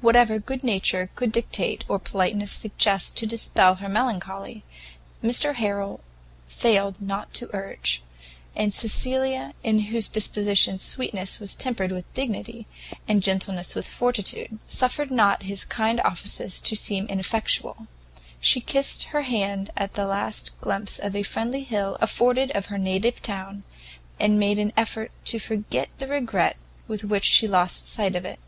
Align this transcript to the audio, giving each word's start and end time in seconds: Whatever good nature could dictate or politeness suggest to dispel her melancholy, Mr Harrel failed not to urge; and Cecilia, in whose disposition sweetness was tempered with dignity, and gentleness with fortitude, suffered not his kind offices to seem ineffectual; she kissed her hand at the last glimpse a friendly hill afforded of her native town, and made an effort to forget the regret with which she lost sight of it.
Whatever 0.00 0.38
good 0.38 0.64
nature 0.64 1.10
could 1.14 1.30
dictate 1.30 1.84
or 1.86 1.98
politeness 1.98 2.50
suggest 2.50 3.18
to 3.18 3.26
dispel 3.26 3.74
her 3.74 3.88
melancholy, 3.90 4.62
Mr 5.22 5.56
Harrel 5.56 6.00
failed 6.48 6.94
not 7.02 7.34
to 7.34 7.50
urge; 7.54 8.02
and 8.56 8.72
Cecilia, 8.72 9.52
in 9.62 9.80
whose 9.92 10.08
disposition 10.08 10.78
sweetness 10.78 11.38
was 11.38 11.54
tempered 11.54 11.92
with 11.92 12.10
dignity, 12.14 12.66
and 13.06 13.22
gentleness 13.22 13.74
with 13.74 13.86
fortitude, 13.86 14.58
suffered 14.68 15.10
not 15.10 15.42
his 15.42 15.66
kind 15.66 16.00
offices 16.00 16.62
to 16.62 16.74
seem 16.74 17.04
ineffectual; 17.08 17.88
she 18.40 18.58
kissed 18.58 19.02
her 19.08 19.20
hand 19.20 19.68
at 19.76 19.92
the 19.92 20.06
last 20.06 20.58
glimpse 20.62 20.98
a 20.98 21.22
friendly 21.24 21.62
hill 21.64 21.98
afforded 22.00 22.50
of 22.52 22.72
her 22.72 22.78
native 22.78 23.20
town, 23.20 23.64
and 24.18 24.38
made 24.40 24.58
an 24.58 24.72
effort 24.78 25.10
to 25.26 25.38
forget 25.38 25.90
the 25.98 26.08
regret 26.08 26.56
with 26.88 27.04
which 27.04 27.26
she 27.26 27.46
lost 27.46 27.86
sight 27.86 28.16
of 28.16 28.24
it. 28.24 28.40